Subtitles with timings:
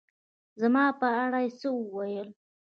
[0.61, 2.29] زما په اړه يې څه ووېل